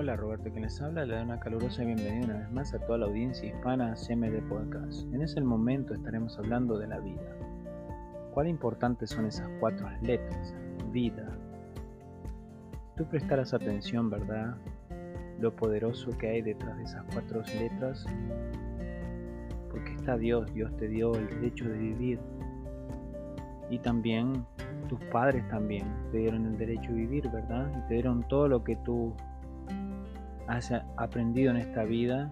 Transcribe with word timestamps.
Hola 0.00 0.14
Roberto, 0.14 0.48
quien 0.52 0.62
les 0.62 0.80
habla 0.80 1.04
le 1.04 1.16
da 1.16 1.24
una 1.24 1.40
calurosa 1.40 1.82
bienvenida 1.82 2.26
una 2.26 2.38
vez 2.38 2.52
más 2.52 2.72
a 2.72 2.78
toda 2.78 2.98
la 2.98 3.06
audiencia 3.06 3.48
hispana 3.48 3.96
CMD 3.96 4.48
Podcast. 4.48 5.12
En 5.12 5.22
ese 5.22 5.40
momento 5.40 5.92
estaremos 5.92 6.38
hablando 6.38 6.78
de 6.78 6.86
la 6.86 7.00
vida. 7.00 7.36
¿Cuán 8.32 8.46
importantes 8.46 9.10
son 9.10 9.26
esas 9.26 9.48
cuatro 9.58 9.90
letras? 10.00 10.54
Vida. 10.92 11.36
Tú 12.96 13.06
prestarás 13.06 13.52
atención, 13.52 14.08
¿verdad? 14.08 14.56
Lo 15.40 15.56
poderoso 15.56 16.16
que 16.16 16.28
hay 16.28 16.42
detrás 16.42 16.76
de 16.76 16.84
esas 16.84 17.04
cuatro 17.12 17.42
letras. 17.58 18.06
Porque 19.68 19.94
está 19.94 20.16
Dios, 20.16 20.54
Dios 20.54 20.70
te 20.76 20.86
dio 20.86 21.16
el 21.16 21.28
derecho 21.28 21.68
de 21.68 21.76
vivir. 21.76 22.20
Y 23.68 23.80
también 23.80 24.46
tus 24.88 25.00
padres 25.06 25.46
también 25.48 25.88
te 26.12 26.18
dieron 26.18 26.46
el 26.46 26.56
derecho 26.56 26.92
de 26.92 26.98
vivir, 26.98 27.28
¿verdad? 27.30 27.68
Y 27.76 27.88
te 27.88 27.94
dieron 27.94 28.22
todo 28.28 28.46
lo 28.46 28.62
que 28.62 28.76
tú 28.76 29.12
has 30.48 30.72
aprendido 30.96 31.50
en 31.50 31.58
esta 31.58 31.84
vida 31.84 32.30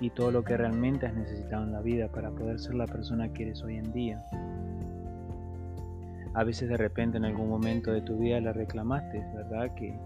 y 0.00 0.10
todo 0.10 0.30
lo 0.30 0.44
que 0.44 0.56
realmente 0.56 1.06
has 1.06 1.14
necesitado 1.14 1.64
en 1.64 1.72
la 1.72 1.80
vida 1.80 2.08
para 2.08 2.30
poder 2.30 2.60
ser 2.60 2.74
la 2.74 2.86
persona 2.86 3.32
que 3.32 3.44
eres 3.44 3.62
hoy 3.62 3.76
en 3.76 3.92
día. 3.92 4.24
A 6.34 6.44
veces 6.44 6.68
de 6.68 6.76
repente 6.76 7.16
en 7.16 7.24
algún 7.24 7.48
momento 7.48 7.92
de 7.92 8.02
tu 8.02 8.18
vida 8.18 8.40
la 8.40 8.52
reclamaste, 8.52 9.24
¿verdad? 9.34 9.74
Que 9.74 9.98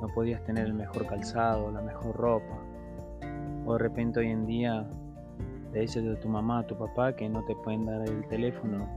no 0.00 0.08
podías 0.14 0.42
tener 0.44 0.66
el 0.66 0.74
mejor 0.74 1.06
calzado, 1.06 1.70
la 1.70 1.82
mejor 1.82 2.16
ropa. 2.16 2.58
O 3.66 3.72
de 3.74 3.78
repente 3.78 4.20
hoy 4.20 4.30
en 4.30 4.46
día 4.46 4.86
le 5.72 5.80
dices 5.80 6.04
a 6.06 6.20
tu 6.20 6.28
mamá, 6.28 6.60
a 6.60 6.66
tu 6.66 6.76
papá 6.78 7.14
que 7.14 7.28
no 7.28 7.44
te 7.44 7.54
pueden 7.56 7.84
dar 7.84 8.08
el 8.08 8.26
teléfono 8.28 8.88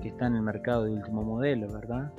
que 0.00 0.08
está 0.08 0.28
en 0.28 0.36
el 0.36 0.42
mercado 0.42 0.84
de 0.84 0.92
último 0.92 1.22
modelo, 1.22 1.70
¿verdad? 1.72 2.12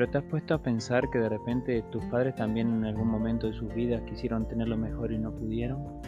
Pero 0.00 0.12
te 0.12 0.16
has 0.16 0.24
puesto 0.24 0.54
a 0.54 0.62
pensar 0.62 1.10
que 1.10 1.18
de 1.18 1.28
repente 1.28 1.82
tus 1.90 2.02
padres 2.06 2.34
también 2.34 2.68
en 2.68 2.86
algún 2.86 3.08
momento 3.08 3.48
de 3.48 3.52
sus 3.52 3.70
vidas 3.74 4.00
quisieron 4.08 4.48
tener 4.48 4.66
lo 4.66 4.78
mejor 4.78 5.12
y 5.12 5.18
no 5.18 5.30
pudieron. 5.30 6.00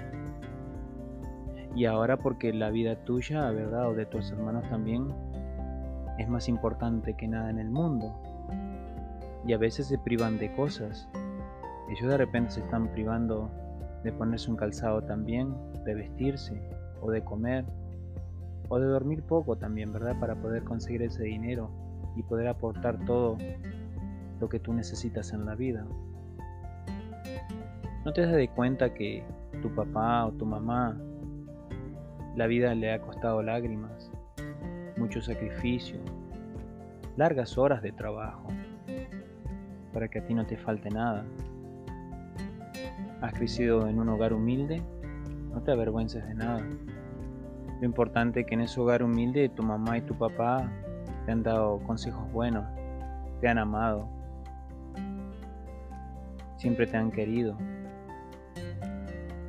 Y 1.77 1.84
ahora 1.84 2.17
porque 2.17 2.55
la 2.55 2.70
vida 2.70 2.97
tuya, 3.05 3.50
¿verdad? 3.50 3.91
O 3.91 3.94
de 3.94 4.06
tus 4.06 4.30
hermanos 4.30 4.64
también 4.70 5.08
es 6.19 6.27
más 6.27 6.48
importante 6.48 7.12
que 7.19 7.28
nada 7.28 7.50
en 7.50 7.58
el 7.58 7.69
mundo. 7.69 8.19
Y 9.47 9.52
a 9.52 9.58
veces 9.58 9.89
se 9.89 9.98
privan 9.98 10.39
de 10.39 10.50
cosas. 10.55 11.06
Ellos 11.91 12.08
de 12.08 12.17
repente 12.17 12.52
se 12.52 12.61
están 12.61 12.89
privando 12.92 13.50
de 14.05 14.12
ponerse 14.12 14.50
un 14.50 14.56
calzado 14.56 15.02
también, 15.02 15.55
de 15.84 15.95
vestirse 15.95 16.67
o 17.02 17.11
de 17.11 17.22
comer 17.22 17.67
o 18.70 18.78
de 18.78 18.86
dormir 18.86 19.22
poco 19.22 19.56
también, 19.56 19.92
¿verdad? 19.92 20.19
Para 20.19 20.34
poder 20.34 20.64
conseguir 20.64 21.02
ese 21.02 21.24
dinero 21.24 21.70
y 22.17 22.22
poder 22.22 22.48
aportar 22.48 22.98
todo 23.05 23.36
lo 24.43 24.48
que 24.48 24.59
tú 24.59 24.75
necesitas 24.75 25.33
en 25.33 25.47
la 25.47 25.55
vida. 25.55 25.87
No 28.05 28.12
te 28.12 28.23
das 28.23 28.33
de 28.33 28.48
cuenta 28.48 28.93
que 28.93 29.25
tu 29.62 29.73
papá 29.73 30.27
o 30.27 30.33
tu 30.33 30.45
mamá 30.45 30.98
la 32.35 32.48
vida 32.48 32.75
le 32.75 32.93
ha 32.93 33.01
costado 33.01 33.41
lágrimas, 33.41 34.11
mucho 34.97 35.23
sacrificio, 35.23 36.01
largas 37.17 37.57
horas 37.57 37.83
de 37.83 37.93
trabajo 37.93 38.48
para 39.93 40.09
que 40.09 40.19
a 40.19 40.27
ti 40.27 40.35
no 40.35 40.45
te 40.45 40.57
falte 40.57 40.91
nada. 40.91 41.25
Has 43.20 43.33
crecido 43.35 43.87
en 43.87 44.01
un 44.01 44.09
hogar 44.09 44.33
humilde, 44.33 44.83
no 45.53 45.63
te 45.63 45.70
avergüences 45.70 46.27
de 46.27 46.35
nada. 46.35 46.67
Lo 47.81 47.87
importante 47.87 48.41
es 48.41 48.47
que 48.47 48.55
en 48.55 48.63
ese 48.63 48.81
hogar 48.81 49.05
humilde 49.05 49.48
tu 49.51 49.63
mamá 49.63 49.98
y 49.98 50.01
tu 50.01 50.19
papá 50.19 50.69
te 51.27 51.31
han 51.31 51.45
dado 51.45 51.79
consejos 51.85 52.29
buenos, 52.33 52.65
te 53.41 53.47
han 53.47 53.59
amado, 53.59 54.09
siempre 56.62 56.86
te 56.86 56.96
han 56.96 57.10
querido, 57.10 57.56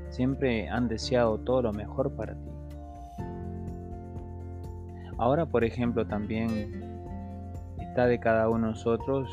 siempre 0.09 0.67
han 0.67 0.87
deseado 0.87 1.37
todo 1.37 1.61
lo 1.61 1.71
mejor 1.71 2.11
para 2.13 2.33
ti. 2.33 2.49
Ahora, 5.19 5.45
por 5.45 5.63
ejemplo, 5.63 6.07
también 6.07 6.81
está 7.79 8.07
de 8.07 8.19
cada 8.19 8.49
uno 8.49 8.65
de 8.65 8.73
nosotros 8.73 9.29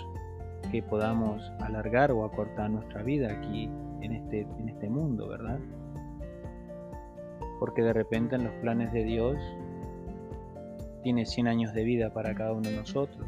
que 0.70 0.82
podamos 0.82 1.50
alargar 1.60 2.12
o 2.12 2.22
acortar 2.22 2.68
nuestra 2.68 3.02
vida 3.02 3.32
aquí 3.32 3.70
en 4.02 4.12
este, 4.12 4.42
en 4.58 4.68
este 4.68 4.90
mundo, 4.90 5.26
¿verdad? 5.28 5.58
Porque 7.58 7.80
de 7.80 7.94
repente 7.94 8.36
en 8.36 8.44
los 8.44 8.52
planes 8.56 8.92
de 8.92 9.04
Dios 9.04 9.38
tiene 11.02 11.24
100 11.24 11.48
años 11.48 11.72
de 11.72 11.82
vida 11.82 12.12
para 12.12 12.34
cada 12.34 12.52
uno 12.52 12.68
de 12.68 12.76
nosotros. 12.76 13.26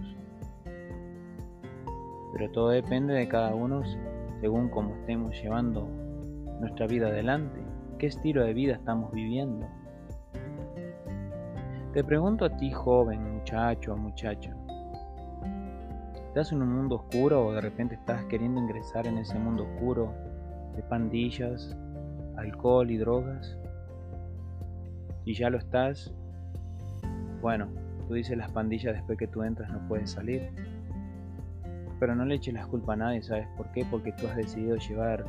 Pero 2.34 2.50
todo 2.50 2.68
depende 2.68 3.14
de 3.14 3.26
cada 3.28 3.54
uno 3.54 3.82
según 4.42 4.70
cómo 4.70 4.97
estemos 4.97 5.41
llevando 5.41 5.86
nuestra 6.58 6.88
vida 6.88 7.06
adelante, 7.06 7.60
qué 7.97 8.08
estilo 8.08 8.42
de 8.42 8.53
vida 8.53 8.75
estamos 8.75 9.12
viviendo. 9.12 9.69
Te 11.92 12.03
pregunto 12.03 12.47
a 12.47 12.56
ti, 12.56 12.72
joven, 12.72 13.34
muchacho 13.34 13.92
o 13.92 13.97
muchacha, 13.97 14.53
¿estás 16.26 16.50
en 16.50 16.60
un 16.60 16.75
mundo 16.75 16.97
oscuro 16.97 17.47
o 17.47 17.53
de 17.53 17.60
repente 17.60 17.94
estás 17.94 18.25
queriendo 18.25 18.60
ingresar 18.60 19.06
en 19.06 19.19
ese 19.19 19.38
mundo 19.38 19.62
oscuro 19.62 20.12
de 20.74 20.82
pandillas, 20.82 21.76
alcohol 22.36 22.91
y 22.91 22.97
drogas? 22.97 23.56
Si 25.24 25.34
ya 25.34 25.50
lo 25.50 25.59
estás, 25.59 26.12
bueno, 27.41 27.69
tú 28.09 28.14
dices 28.14 28.36
las 28.36 28.50
pandillas 28.50 28.94
después 28.94 29.16
que 29.16 29.28
tú 29.28 29.44
entras 29.44 29.70
no 29.70 29.86
puedes 29.86 30.10
salir. 30.10 30.50
Pero 32.02 32.16
no 32.16 32.24
le 32.24 32.34
eches 32.34 32.52
la 32.52 32.66
culpa 32.66 32.94
a 32.94 32.96
nadie, 32.96 33.22
¿sabes 33.22 33.46
por 33.56 33.70
qué? 33.70 33.86
Porque 33.88 34.10
tú 34.10 34.26
has 34.26 34.34
decidido 34.34 34.74
llevar 34.74 35.24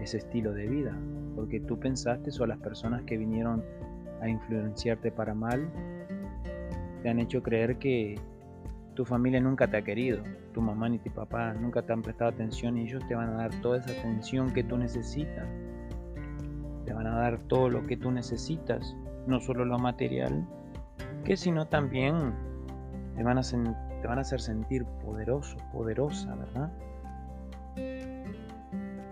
ese 0.00 0.18
estilo 0.18 0.52
de 0.52 0.68
vida. 0.68 0.96
Porque 1.34 1.58
tú 1.58 1.80
pensaste 1.80 2.30
o 2.40 2.46
las 2.46 2.58
personas 2.58 3.02
que 3.02 3.16
vinieron 3.16 3.64
a 4.20 4.28
influenciarte 4.28 5.10
para 5.10 5.34
mal 5.34 5.68
te 7.02 7.08
han 7.08 7.18
hecho 7.18 7.42
creer 7.42 7.76
que 7.78 8.20
tu 8.94 9.04
familia 9.04 9.40
nunca 9.40 9.66
te 9.66 9.78
ha 9.78 9.82
querido, 9.82 10.22
tu 10.54 10.60
mamá 10.60 10.88
ni 10.88 11.00
tu 11.00 11.10
papá 11.10 11.54
nunca 11.54 11.82
te 11.82 11.92
han 11.92 12.02
prestado 12.02 12.30
atención 12.30 12.78
y 12.78 12.82
ellos 12.82 13.04
te 13.08 13.16
van 13.16 13.30
a 13.30 13.38
dar 13.38 13.60
toda 13.60 13.78
esa 13.78 13.90
atención 13.90 14.52
que 14.52 14.62
tú 14.62 14.78
necesitas. 14.78 15.48
Te 16.84 16.92
van 16.92 17.08
a 17.08 17.16
dar 17.16 17.40
todo 17.48 17.68
lo 17.68 17.84
que 17.84 17.96
tú 17.96 18.12
necesitas, 18.12 18.96
no 19.26 19.40
solo 19.40 19.64
lo 19.64 19.76
material, 19.76 20.46
que 21.24 21.36
sino 21.36 21.66
también 21.66 22.32
te 23.16 23.24
van 23.24 23.38
a, 23.38 23.42
te 24.02 24.08
van 24.08 24.18
a 24.18 24.22
hacer 24.22 24.40
sentir 24.40 24.84
poderoso, 24.84 25.56
poderosa, 25.72 26.34
¿verdad? 26.34 26.70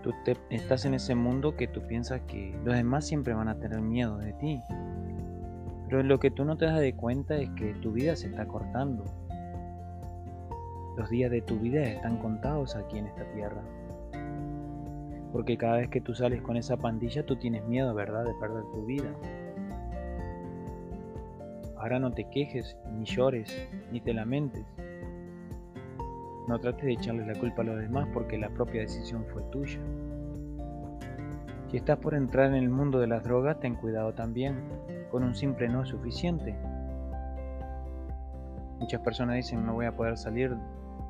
Tú 0.03 0.11
te, 0.25 0.35
estás 0.49 0.85
en 0.85 0.93
ese 0.93 1.15
mundo 1.15 1.55
que 1.55 1.67
tú 1.67 1.81
piensas 1.87 2.21
que 2.27 2.59
los 2.65 2.75
demás 2.75 3.07
siempre 3.07 3.33
van 3.33 3.47
a 3.47 3.55
tener 3.55 3.79
miedo 3.79 4.17
de 4.17 4.33
ti. 4.33 4.61
Pero 5.87 6.03
lo 6.03 6.19
que 6.19 6.29
tú 6.29 6.43
no 6.43 6.57
te 6.57 6.65
das 6.65 6.79
de 6.79 6.93
cuenta 6.93 7.37
es 7.37 7.49
que 7.51 7.73
tu 7.75 7.93
vida 7.93 8.15
se 8.15 8.27
está 8.27 8.45
cortando. 8.45 9.05
Los 10.97 11.09
días 11.09 11.31
de 11.31 11.41
tu 11.41 11.57
vida 11.57 11.83
están 11.83 12.17
contados 12.17 12.75
aquí 12.75 12.97
en 12.97 13.07
esta 13.07 13.23
tierra. 13.31 13.61
Porque 15.31 15.57
cada 15.57 15.77
vez 15.77 15.87
que 15.87 16.01
tú 16.01 16.13
sales 16.13 16.41
con 16.41 16.57
esa 16.57 16.75
pandilla, 16.75 17.25
tú 17.25 17.37
tienes 17.37 17.65
miedo, 17.65 17.93
¿verdad?, 17.93 18.25
de 18.25 18.33
perder 18.33 18.63
tu 18.73 18.85
vida. 18.85 19.13
Ahora 21.77 21.99
no 21.99 22.11
te 22.11 22.25
quejes, 22.29 22.77
ni 22.91 23.05
llores, 23.05 23.67
ni 23.91 24.01
te 24.01 24.13
lamentes. 24.13 24.65
No 26.47 26.59
trates 26.59 26.85
de 26.85 26.93
echarles 26.93 27.27
la 27.27 27.39
culpa 27.39 27.61
a 27.61 27.65
los 27.65 27.79
demás 27.79 28.07
porque 28.13 28.37
la 28.37 28.49
propia 28.49 28.81
decisión 28.81 29.25
fue 29.31 29.41
tuya. 29.51 29.79
Si 31.69 31.77
estás 31.77 31.99
por 31.99 32.15
entrar 32.15 32.47
en 32.47 32.55
el 32.55 32.69
mundo 32.69 32.99
de 32.99 33.07
las 33.07 33.23
drogas, 33.23 33.59
ten 33.59 33.75
cuidado 33.75 34.13
también. 34.13 34.59
Con 35.09 35.23
un 35.23 35.35
simple 35.35 35.69
no 35.69 35.83
es 35.83 35.89
suficiente. 35.89 36.55
Muchas 38.79 39.01
personas 39.01 39.35
dicen 39.35 39.65
no 39.65 39.73
voy 39.73 39.85
a 39.85 39.95
poder 39.95 40.17
salir 40.17 40.55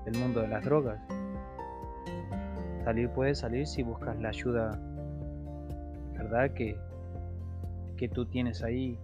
del 0.06 0.18
mundo 0.20 0.42
de 0.42 0.50
las 0.50 0.64
drogas. 0.64 1.00
Salir 2.84 3.10
puede 3.10 3.34
salir 3.34 3.66
si 3.66 3.82
buscas 3.82 4.20
la 4.20 4.30
ayuda, 4.30 4.80
¿verdad? 6.16 6.52
Que, 6.52 6.78
que 7.98 8.10
tú 8.10 8.26
tienes 8.26 8.62
ahí 8.64 9.00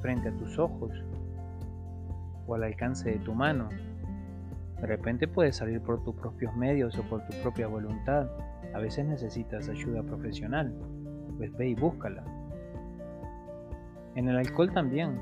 frente 0.00 0.28
a 0.28 0.36
tus 0.36 0.58
ojos 0.58 0.92
o 2.46 2.54
al 2.54 2.64
alcance 2.64 3.10
de 3.10 3.18
tu 3.18 3.34
mano. 3.34 3.68
De 4.82 4.86
repente 4.86 5.26
puedes 5.26 5.56
salir 5.56 5.80
por 5.80 6.04
tus 6.04 6.14
propios 6.16 6.54
medios 6.54 6.98
o 6.98 7.02
por 7.04 7.26
tu 7.26 7.34
propia 7.40 7.66
voluntad. 7.66 8.28
A 8.74 8.78
veces 8.78 9.06
necesitas 9.06 9.70
ayuda 9.70 10.02
profesional. 10.02 10.74
Pues 11.38 11.50
ve 11.56 11.70
y 11.70 11.74
búscala. 11.74 12.22
En 14.14 14.28
el 14.28 14.36
alcohol 14.36 14.70
también. 14.72 15.18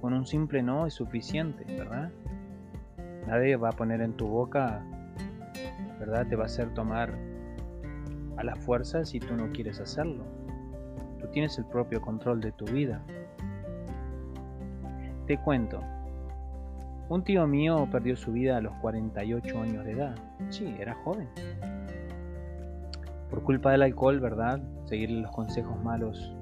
con 0.00 0.12
un 0.12 0.24
simple 0.24 0.62
no 0.62 0.86
es 0.86 0.94
suficiente, 0.94 1.64
¿verdad? 1.76 2.12
Nadie 3.26 3.56
va 3.56 3.70
a 3.70 3.72
poner 3.72 4.00
en 4.02 4.12
tu 4.12 4.28
boca, 4.28 4.84
¿verdad? 5.98 6.28
Te 6.28 6.36
va 6.36 6.44
a 6.44 6.46
hacer 6.46 6.72
tomar 6.74 7.12
a 8.36 8.44
la 8.44 8.54
fuerza 8.54 9.04
si 9.04 9.18
tú 9.18 9.34
no 9.34 9.50
quieres 9.50 9.80
hacerlo 9.80 10.24
tienes 11.36 11.58
el 11.58 11.66
propio 11.66 12.00
control 12.00 12.40
de 12.40 12.52
tu 12.52 12.64
vida. 12.64 13.02
Te 15.26 15.38
cuento, 15.38 15.82
Un 17.08 17.22
tío 17.22 17.46
mío 17.46 17.86
perdió 17.92 18.16
su 18.16 18.32
vida 18.32 18.56
a 18.56 18.60
los 18.60 18.74
48 18.78 19.60
años 19.60 19.84
de 19.84 19.92
edad. 19.92 20.16
Sí, 20.48 20.74
era 20.76 20.94
joven. 21.04 21.28
Por 23.30 23.44
culpa 23.44 23.70
del 23.70 23.82
alcohol, 23.82 24.18
¿verdad? 24.18 24.60
Seguir 24.86 25.10
los 25.12 25.30
consejos 25.30 25.80
malos 25.84 26.34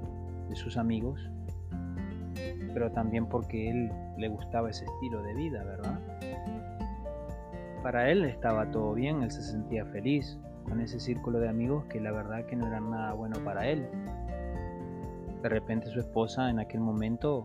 de 0.49 0.57
sus 0.57 0.79
amigos. 0.79 1.21
Pero 2.73 2.91
también 2.93 3.27
porque 3.27 3.71
él 3.71 3.93
le 4.17 4.29
gustaba 4.29 4.71
ese 4.71 4.87
estilo 4.87 5.23
de 5.23 5.35
vida, 5.35 5.63
¿verdad? 5.65 6.01
Para 7.83 8.11
él 8.11 8.25
estaba 8.25 8.71
todo 8.71 8.95
bien, 8.95 9.23
él 9.23 9.31
se 9.31 9.43
sentía 9.43 9.85
feliz 9.85 10.39
con 10.67 10.81
ese 10.81 10.99
círculo 10.99 11.41
de 11.41 11.49
amigos 11.51 11.85
que 11.91 12.01
la 12.01 12.11
verdad 12.11 12.47
que 12.47 12.57
no 12.57 12.67
eran 12.67 12.91
nada 12.91 13.13
bueno 13.13 13.37
para 13.45 13.69
él. 13.69 13.87
De 15.43 15.49
repente 15.51 15.89
su 15.89 16.01
esposa 16.01 16.49
en 16.49 16.59
aquel 16.59 16.81
momento 16.81 17.45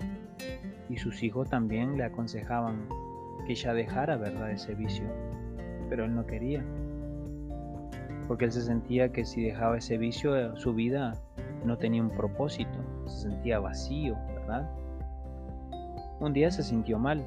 y 0.88 0.95
sus 0.95 1.22
hijos 1.22 1.50
también 1.50 1.98
le 1.98 2.06
aconsejaban 2.06 2.88
que 3.50 3.54
ella 3.54 3.74
dejara, 3.74 4.16
¿verdad?, 4.16 4.51
ese 4.51 4.75
vicio. 4.75 5.06
Pero 5.90 6.06
él 6.06 6.13
no 6.13 6.28
quería. 6.28 6.63
Porque 8.28 8.46
él 8.46 8.51
se 8.51 8.62
sentía 8.62 9.12
que 9.12 9.25
si 9.25 9.42
dejaba 9.42 9.80
ese 9.80 9.98
vicio, 9.98 10.56
su 10.56 10.75
vida 10.75 11.16
no 11.66 11.75
tenía 11.80 12.04
un 12.04 12.12
propósito, 12.12 12.78
se 13.07 13.22
sentía 13.22 13.60
vacío, 13.60 14.16
¿verdad? 14.36 14.69
Un 16.19 16.31
día 16.31 16.51
se 16.51 16.62
sintió 16.62 17.00
mal 17.00 17.25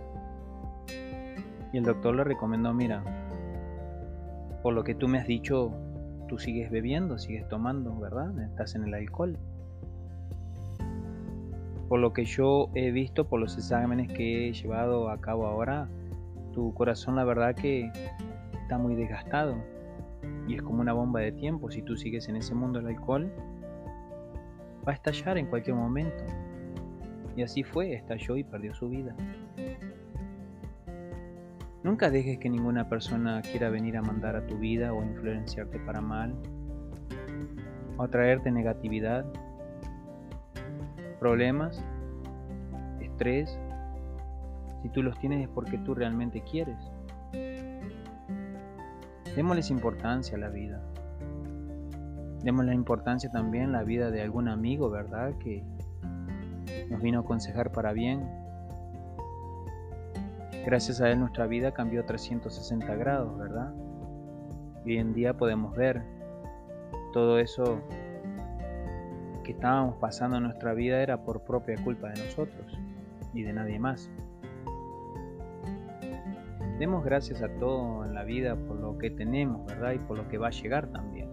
y 1.73 1.79
el 1.79 1.83
doctor 1.83 2.15
le 2.15 2.23
recomendó, 2.23 2.73
mira, 2.73 3.03
por 4.63 4.75
lo 4.75 4.85
que 4.85 4.95
tú 4.95 5.09
me 5.09 5.19
has 5.19 5.27
dicho, 5.27 5.73
tú 6.29 6.39
sigues 6.39 6.71
bebiendo, 6.71 7.19
sigues 7.19 7.49
tomando, 7.49 7.99
¿verdad? 7.99 8.39
Estás 8.45 8.77
en 8.77 8.85
el 8.85 8.95
alcohol. 8.95 9.37
Por 11.89 11.99
lo 11.99 12.13
que 12.13 12.25
yo 12.25 12.69
he 12.77 12.93
visto, 12.93 13.27
por 13.27 13.41
los 13.41 13.59
exámenes 13.59 14.07
que 14.13 14.47
he 14.49 14.53
llevado 14.53 15.11
a 15.11 15.21
cabo 15.21 15.47
ahora, 15.47 15.89
tu 16.52 16.72
corazón 16.75 17.16
la 17.16 17.25
verdad 17.25 17.54
que 17.54 17.90
está 18.62 18.78
muy 18.78 18.94
desgastado 18.94 19.56
y 20.46 20.54
es 20.54 20.62
como 20.62 20.81
una 20.81 20.93
bomba 20.93 21.20
de 21.20 21.32
tiempo. 21.32 21.70
Si 21.70 21.82
tú 21.82 21.96
sigues 21.96 22.28
en 22.28 22.37
ese 22.37 22.54
mundo 22.54 22.81
del 22.81 22.88
alcohol, 22.88 23.32
va 24.87 24.93
a 24.93 24.94
estallar 24.94 25.38
en 25.38 25.46
cualquier 25.46 25.76
momento. 25.76 26.25
Y 27.37 27.43
así 27.43 27.62
fue, 27.62 27.94
estalló 27.94 28.37
y 28.37 28.44
perdió 28.44 28.75
su 28.75 28.88
vida. 28.88 29.14
Nunca 31.82 32.10
dejes 32.10 32.38
que 32.38 32.49
ninguna 32.49 32.88
persona 32.88 33.43
quiera 33.43 33.69
venir 33.69 33.96
a 33.96 34.02
mandar 34.02 34.37
a 34.37 34.46
tu 34.46 34.58
vida 34.58 34.93
o 34.93 35.02
influenciarte 35.02 35.81
para 35.81 36.00
mal, 36.00 36.34
o 37.96 38.06
traerte 38.08 38.52
negatividad, 38.52 39.25
problemas, 41.19 41.84
estrés. 43.00 43.58
Si 44.82 44.88
tú 44.88 45.02
los 45.02 45.19
tienes 45.19 45.43
es 45.43 45.49
porque 45.49 45.79
tú 45.79 45.94
realmente 45.94 46.43
quieres. 46.43 46.79
Démosles 49.37 49.70
importancia 49.70 50.37
a 50.37 50.40
la 50.40 50.49
vida. 50.49 50.82
Démosle 52.43 52.75
importancia 52.75 53.31
también 53.31 53.70
a 53.70 53.79
la 53.79 53.84
vida 53.84 54.11
de 54.11 54.20
algún 54.20 54.49
amigo, 54.49 54.90
¿verdad? 54.90 55.32
Que 55.38 55.64
nos 56.90 57.00
vino 57.00 57.19
a 57.19 57.23
aconsejar 57.23 57.70
para 57.73 57.93
bien. 57.93 58.29
Gracias 60.67 61.00
a 61.00 61.11
él 61.11 61.20
nuestra 61.20 61.46
vida 61.46 61.73
cambió 61.73 62.05
360 62.05 62.94
grados, 62.96 63.38
¿verdad? 63.38 63.73
hoy 64.85 64.99
en 64.99 65.12
día 65.14 65.37
podemos 65.37 65.75
ver 65.76 66.02
todo 67.12 67.38
eso 67.38 67.81
que 69.44 69.52
estábamos 69.52 69.96
pasando 69.96 70.37
en 70.37 70.44
nuestra 70.44 70.73
vida 70.75 71.02
era 71.02 71.25
por 71.25 71.43
propia 71.43 71.76
culpa 71.82 72.08
de 72.11 72.25
nosotros 72.25 72.78
y 73.35 73.43
de 73.43 73.52
nadie 73.52 73.78
más. 73.78 74.11
Demos 76.79 77.05
gracias 77.05 77.43
a 77.43 77.49
todo 77.59 78.05
en 78.05 78.15
la 78.15 78.25
vida 78.25 78.57
por 78.57 78.77
lo 78.77 78.99
que 78.99 79.11
tenemos, 79.11 79.67
¿verdad? 79.67 79.93
Y 79.93 79.99
por 79.99 80.17
lo 80.17 80.29
que 80.29 80.39
va 80.39 80.49
a 80.49 80.51
llegar 80.51 80.89
también. 80.89 81.29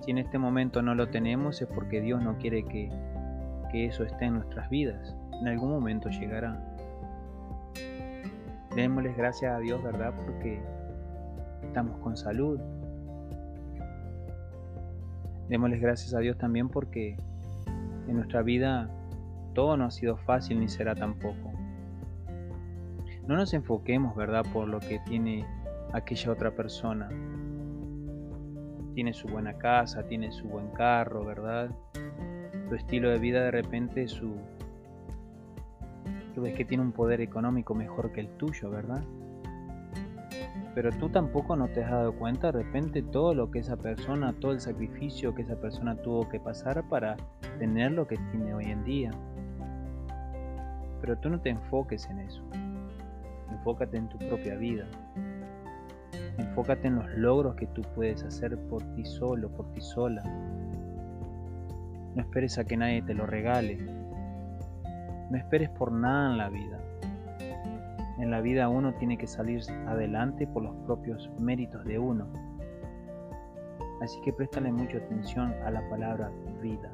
Si 0.00 0.10
en 0.10 0.18
este 0.18 0.38
momento 0.38 0.82
no 0.82 0.94
lo 0.94 1.08
tenemos 1.08 1.60
es 1.62 1.68
porque 1.68 2.00
Dios 2.00 2.22
no 2.22 2.36
quiere 2.38 2.64
que, 2.64 2.90
que 3.70 3.86
eso 3.86 4.04
esté 4.04 4.26
en 4.26 4.34
nuestras 4.34 4.68
vidas. 4.70 5.16
En 5.40 5.48
algún 5.48 5.70
momento 5.70 6.08
llegará. 6.08 6.60
Démosles 8.74 9.16
gracias 9.16 9.52
a 9.52 9.58
Dios, 9.58 9.82
¿verdad? 9.82 10.14
Porque 10.14 10.60
estamos 11.62 11.98
con 11.98 12.16
salud. 12.16 12.60
Démosles 15.48 15.80
gracias 15.80 16.14
a 16.14 16.18
Dios 16.18 16.36
también 16.38 16.68
porque 16.68 17.16
en 18.08 18.16
nuestra 18.16 18.42
vida 18.42 18.90
todo 19.54 19.76
no 19.76 19.86
ha 19.86 19.90
sido 19.90 20.16
fácil 20.16 20.60
ni 20.60 20.68
será 20.68 20.94
tampoco. 20.94 21.55
No 23.26 23.36
nos 23.36 23.52
enfoquemos, 23.54 24.14
¿verdad?, 24.14 24.44
por 24.52 24.68
lo 24.68 24.78
que 24.78 25.00
tiene 25.00 25.44
aquella 25.92 26.30
otra 26.30 26.52
persona. 26.52 27.08
Tiene 28.94 29.12
su 29.12 29.26
buena 29.26 29.54
casa, 29.54 30.04
tiene 30.04 30.30
su 30.30 30.48
buen 30.48 30.68
carro, 30.70 31.24
¿verdad? 31.24 31.70
Tu 32.68 32.74
estilo 32.74 33.10
de 33.10 33.18
vida 33.18 33.42
de 33.42 33.50
repente 33.50 34.06
su... 34.06 34.36
Tú 36.34 36.42
ves 36.42 36.54
que 36.54 36.64
tiene 36.64 36.84
un 36.84 36.92
poder 36.92 37.20
económico 37.20 37.74
mejor 37.74 38.12
que 38.12 38.20
el 38.20 38.28
tuyo, 38.36 38.70
¿verdad? 38.70 39.02
Pero 40.74 40.90
tú 40.92 41.08
tampoco 41.08 41.56
no 41.56 41.68
te 41.68 41.82
has 41.82 41.90
dado 41.90 42.12
cuenta 42.12 42.52
de 42.52 42.62
repente 42.62 43.02
todo 43.02 43.34
lo 43.34 43.50
que 43.50 43.60
esa 43.60 43.76
persona, 43.76 44.34
todo 44.34 44.52
el 44.52 44.60
sacrificio 44.60 45.34
que 45.34 45.42
esa 45.42 45.56
persona 45.56 45.96
tuvo 45.96 46.28
que 46.28 46.38
pasar 46.38 46.86
para 46.88 47.16
tener 47.58 47.92
lo 47.92 48.06
que 48.06 48.18
tiene 48.30 48.54
hoy 48.54 48.66
en 48.66 48.84
día. 48.84 49.10
Pero 51.00 51.16
tú 51.16 51.30
no 51.30 51.40
te 51.40 51.48
enfoques 51.50 52.08
en 52.10 52.18
eso. 52.20 52.42
Enfócate 53.66 53.96
en 53.96 54.08
tu 54.08 54.18
propia 54.18 54.54
vida. 54.54 54.84
Enfócate 56.38 56.86
en 56.86 56.94
los 56.94 57.10
logros 57.16 57.56
que 57.56 57.66
tú 57.66 57.82
puedes 57.96 58.22
hacer 58.22 58.56
por 58.68 58.80
ti 58.94 59.04
solo, 59.04 59.48
por 59.48 59.72
ti 59.72 59.80
sola. 59.80 60.22
No 62.14 62.22
esperes 62.22 62.58
a 62.58 62.64
que 62.64 62.76
nadie 62.76 63.02
te 63.02 63.12
lo 63.12 63.26
regale. 63.26 63.76
No 65.30 65.36
esperes 65.36 65.68
por 65.70 65.90
nada 65.90 66.30
en 66.30 66.38
la 66.38 66.48
vida. 66.48 66.78
En 68.20 68.30
la 68.30 68.40
vida 68.40 68.68
uno 68.68 68.94
tiene 68.94 69.18
que 69.18 69.26
salir 69.26 69.60
adelante 69.88 70.46
por 70.46 70.62
los 70.62 70.76
propios 70.86 71.28
méritos 71.40 71.84
de 71.86 71.98
uno. 71.98 72.28
Así 74.00 74.20
que 74.20 74.32
préstale 74.32 74.70
mucha 74.70 74.98
atención 74.98 75.52
a 75.64 75.72
la 75.72 75.82
palabra 75.88 76.30
vida. 76.62 76.92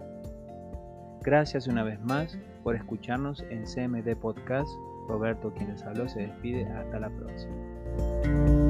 Gracias 1.20 1.66
una 1.66 1.82
vez 1.82 2.00
más 2.00 2.38
por 2.62 2.76
escucharnos 2.76 3.44
en 3.50 3.64
CMD 3.64 4.16
Podcast 4.16 4.70
Roberto, 5.08 5.52
quien 5.52 5.70
les 5.70 5.82
habló, 5.82 6.08
se 6.08 6.20
despide. 6.20 6.64
Hasta 6.66 7.00
la 7.00 7.10
próxima. 7.10 8.61